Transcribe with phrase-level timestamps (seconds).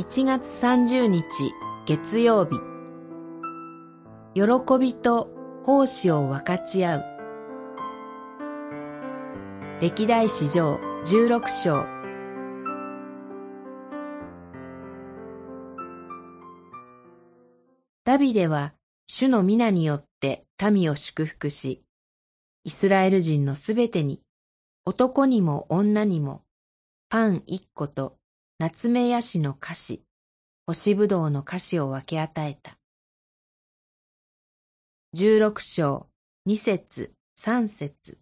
[0.00, 1.26] 7月30日
[1.84, 2.58] 月曜日。
[4.32, 4.42] 喜
[4.80, 5.28] びと
[5.62, 7.04] 奉仕を分かち合う。
[9.82, 11.84] 歴代史上16章。
[18.06, 18.72] ダビデは
[19.06, 21.82] 主の皆によって民を祝福し、
[22.64, 24.22] イスラエル人のすべてに、
[24.86, 26.40] 男にも女にも、
[27.10, 28.16] パン一個と
[28.60, 30.02] 夏目ヤシの菓子、
[30.66, 32.76] 干しぶどうの菓子を分け与えた。
[35.14, 36.08] 十六章、
[36.44, 38.18] 二節、三節。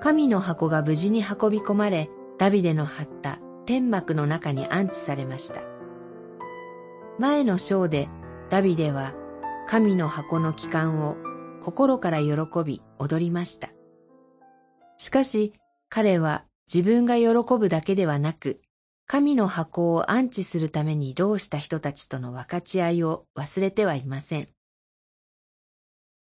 [0.00, 5.62] 神の箱が無事に運び込まれ、ダビデの張った天幕の中に安置されました。
[7.20, 8.08] 前の章で
[8.48, 9.14] ダビデは
[9.68, 11.16] 神の箱の帰還を
[11.60, 12.34] 心から喜
[12.64, 13.68] び踊りました。
[14.98, 15.54] しかし
[15.88, 18.60] 彼は自分が喜ぶだけではなく、
[19.06, 24.48] 神の箱を安置するために労した人たちとの分かち合いを忘れてはいません。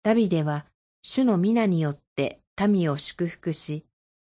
[0.03, 0.67] ダビデは
[1.03, 3.87] 主の皆によって民を祝福し、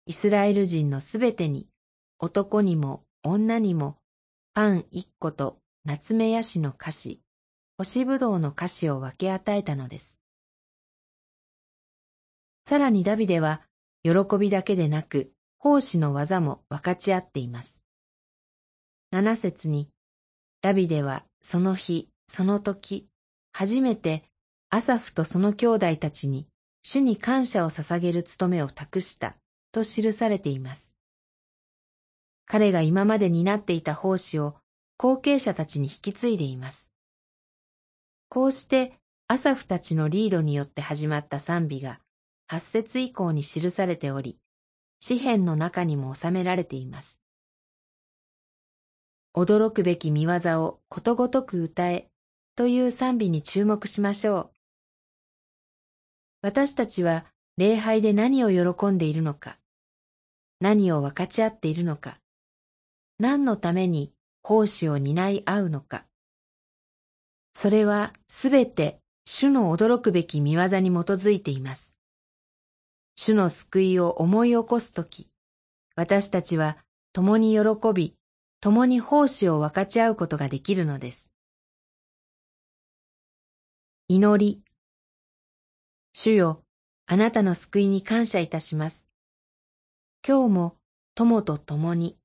[0.07, 1.67] イスラエル人のすべてに、
[2.19, 3.99] 男にも女にも、
[4.55, 7.21] パン一個と夏目ヤシの菓子、
[7.77, 10.21] 干しぶどうの菓子を分け与えたのです。
[12.67, 13.63] さらにダビデは、
[14.03, 17.83] 喜びだけでなく、奉仕の技も分かち合っています。
[19.11, 19.89] 七節に、
[20.61, 23.09] ダビデはその日、その時、
[23.53, 24.25] 初めて
[24.71, 26.47] アサフとその兄弟たちに
[26.83, 29.37] 主に感謝を捧げる務めを託した
[29.73, 30.95] と記されています。
[32.47, 34.57] 彼が今まで担っていた奉仕を
[34.97, 36.91] 後継者たちに引き継いでいます。
[38.29, 38.95] こうして
[39.27, 42.01] アサフたちのリードによって始まった賛美が
[42.51, 44.39] 八節以降に記されており、
[45.01, 47.21] 詩篇の中にも収められています。
[49.37, 52.09] 驚くべき見業をことごとく歌え
[52.57, 54.51] という賛美に注目しましょう。
[56.41, 57.27] 私たちは
[57.59, 59.59] 礼拝で何を喜んでいるのか、
[60.59, 62.19] 何を分かち合っているのか、
[63.19, 66.07] 何のために奉仕を担い合うのか。
[67.53, 71.98] それはすべて主の驚くべき見業に基づいています。
[73.21, 75.29] 主の救いを思い起こすとき、
[75.97, 76.79] 私たちは
[77.13, 77.61] 共に喜
[77.93, 78.15] び、
[78.61, 81.33] 共に奉仕を分かち合うことができるのです。
[84.07, 84.63] 祈り。
[86.13, 86.63] 主よ、
[87.07, 89.09] あなたの救いに感謝いたします。
[90.25, 90.77] 今日も
[91.17, 92.17] 友と共に、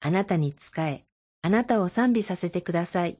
[0.00, 1.04] あなたに仕え、
[1.42, 3.18] あなたを賛美させてください。